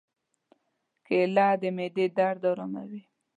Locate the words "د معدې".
1.61-2.05